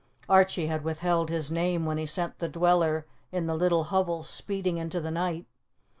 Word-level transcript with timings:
Archie 0.27 0.65
had 0.65 0.83
withheld 0.83 1.29
his 1.29 1.51
name 1.51 1.85
when 1.85 1.99
he 1.99 2.07
sent 2.07 2.39
the 2.39 2.49
dweller 2.49 3.05
in 3.31 3.45
the 3.45 3.53
little 3.53 3.83
hovel 3.83 4.23
speeding 4.23 4.79
into 4.79 4.99
the 4.99 5.11
night. 5.11 5.45